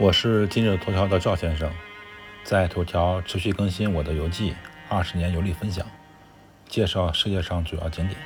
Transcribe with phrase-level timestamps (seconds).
[0.00, 1.68] 我是今日头条的赵先生，
[2.44, 4.54] 在头条持续更新我的游记，
[4.88, 5.84] 二十年游历分享，
[6.68, 8.16] 介绍世界上主要景点。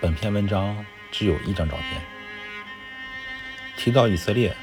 [0.00, 2.00] 本篇文章只有一张照片。
[3.76, 4.54] 提到以色列，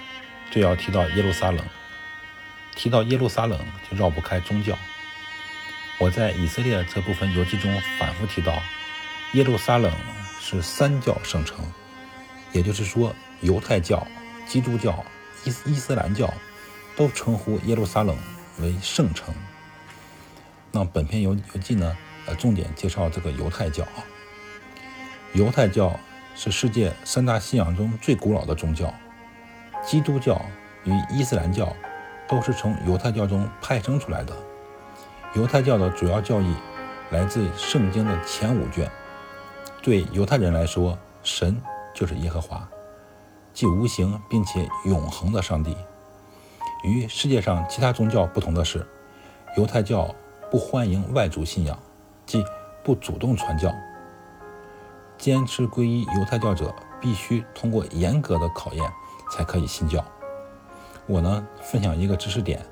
[0.50, 1.60] 就要提到耶路撒冷。
[2.74, 3.60] 提到耶路撒冷，
[3.92, 4.78] 就绕不开宗教。
[5.98, 8.64] 我在以色列这部分游记中反复提到，
[9.34, 9.92] 耶路撒冷
[10.40, 11.70] 是三教圣城，
[12.54, 14.08] 也就是说，犹太教、
[14.48, 15.04] 基督教。
[15.46, 16.34] 伊伊斯兰教
[16.98, 18.18] 都称呼耶路撒冷
[18.60, 19.34] 为圣城。
[20.72, 21.96] 那本篇游游记呢？
[22.28, 24.04] 呃，重点介绍这个犹太教啊。
[25.34, 25.98] 犹太教
[26.36, 28.94] 是世界三大信仰中最古老的宗教。
[29.86, 30.44] 基督教
[30.84, 31.72] 与伊斯兰教
[32.28, 34.36] 都是从犹太教中派生出来的。
[35.36, 36.56] 犹太教的主要教义
[37.12, 38.90] 来自圣经的前五卷。
[39.84, 41.62] 对犹太人来说，神
[41.94, 42.68] 就是耶和华。
[43.56, 45.76] 既无形并且永恒的上帝。
[46.84, 48.86] 与世界上其他宗教不同的是，
[49.56, 50.14] 犹太教
[50.52, 51.80] 不欢迎外族信仰，
[52.26, 52.44] 即
[52.84, 53.74] 不主动传教。
[55.18, 58.92] 坚持皈依犹太教者必须通过严格的考验
[59.32, 60.04] 才可以信教。
[61.08, 62.64] 我呢，分享一个知识点，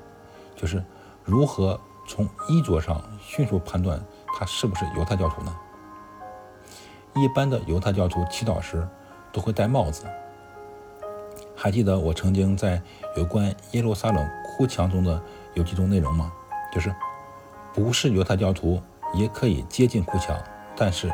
[0.54, 0.84] 就是
[1.24, 3.98] 如何从衣着上迅速判断
[4.36, 5.56] 他是不是犹太教徒呢？
[7.14, 8.86] 一般的犹太教徒祈祷时
[9.32, 10.04] 都会戴帽子。
[11.64, 12.78] 还记得我曾经在
[13.16, 15.18] 有关耶路撒冷哭墙中的
[15.54, 16.30] 有几种内容吗？
[16.70, 16.94] 就是
[17.72, 18.78] 不是犹太教徒
[19.14, 20.38] 也可以接近哭墙，
[20.76, 21.10] 但是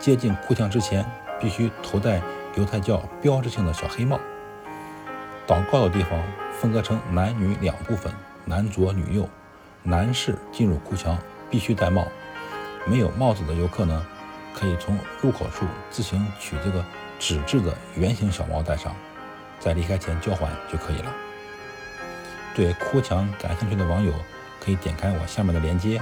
[0.00, 2.20] 接近哭墙之前必须头戴
[2.56, 4.18] 犹太教标志性的小黑帽。
[5.46, 6.20] 祷告的地方
[6.60, 8.12] 分割成男女两部分，
[8.44, 9.28] 男左女右。
[9.84, 11.16] 男士进入哭墙
[11.48, 12.04] 必须戴帽，
[12.84, 14.04] 没有帽子的游客呢，
[14.52, 16.84] 可以从入口处自行取这个
[17.20, 18.92] 纸质的圆形小帽戴上。
[19.58, 21.12] 在离开前交还就可以了。
[22.54, 24.12] 对哭墙感兴趣的网友，
[24.64, 26.00] 可以点开我下面的链接，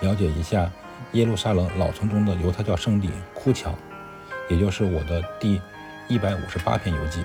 [0.00, 0.70] 了解一下
[1.12, 3.74] 耶路撒冷老城中的犹太教圣地哭墙，
[4.48, 5.60] 也就是我的第
[6.08, 7.24] 一百五十八篇游记。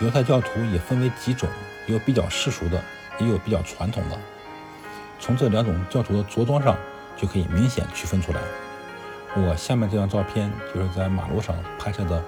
[0.00, 1.48] 犹太教徒也分为几种，
[1.86, 2.82] 有比较世俗的，
[3.20, 4.18] 也有比较传统的。
[5.20, 6.76] 从这两种教徒的着装上
[7.16, 8.40] 就可以明显区分出来。
[9.36, 12.20] 我下面这张照片就是在马路上拍摄的。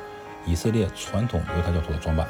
[0.46, 2.26] 以色列传统犹太教徒的装扮。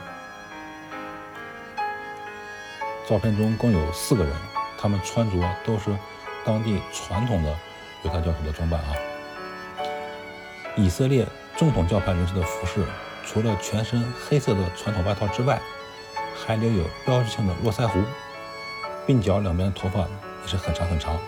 [3.07, 4.35] 照片中共有四个人，
[4.81, 5.95] 他们穿着都是
[6.45, 7.57] 当地传统的
[8.03, 8.89] 犹太教徒的装扮啊。
[10.77, 12.85] 以色列正统教派人士的服饰，
[13.25, 15.61] 除了全身黑色的传统外套之外，
[16.35, 18.01] 还留有标志性的络腮胡，
[19.07, 21.19] 鬓角两边的头发也是很长很长。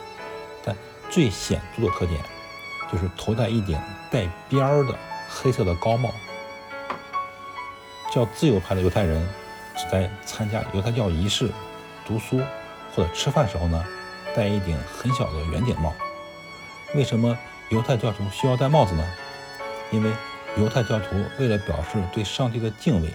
[0.65, 0.75] 但
[1.11, 2.21] 最显著的特点
[2.91, 3.79] 就是头戴一顶
[4.11, 6.11] 带边儿的黑色的高帽。
[8.11, 9.27] 叫自由派的犹太人，
[9.77, 11.51] 只在参加犹太教仪式、
[12.07, 12.41] 读书
[12.95, 13.85] 或者吃饭时候呢，
[14.35, 15.93] 戴一顶很小的圆顶帽。
[16.95, 17.39] 为什么
[17.69, 19.05] 犹太教徒需要戴帽子呢？
[19.91, 20.11] 因为
[20.57, 23.13] 犹太教徒为了表示对上帝的敬畏，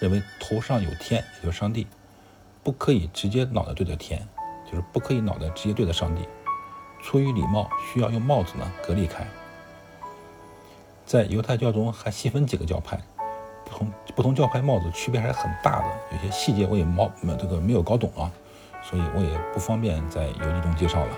[0.00, 1.86] 认为头上有天，也就是上帝，
[2.64, 4.26] 不可以直接脑袋对着天，
[4.70, 6.28] 就是不可以脑袋直接对着上帝。
[7.00, 9.24] 出于礼貌，需要用帽子呢隔离开。
[11.04, 13.00] 在犹太教中还细分几个教派。
[13.66, 18.32] 不同不同教派帽子区别还是很大的，有些细节我也毛这个没有搞懂啊，
[18.82, 21.16] 所以我也不方便在游记中介绍了。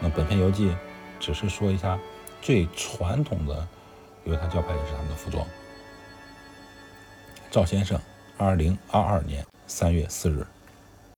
[0.00, 0.76] 那本篇游记
[1.18, 1.98] 只是说一下
[2.40, 3.66] 最传统的
[4.24, 5.44] 犹太教派就是他们的服装。
[7.50, 7.98] 赵先生，
[8.38, 10.46] 二零二二年三月四日。